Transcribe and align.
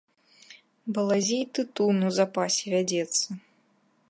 Балазе 0.95 1.37
й 1.41 1.45
тытун 1.57 1.97
у 2.09 2.13
запасе 2.19 2.65
вядзецца. 2.77 3.27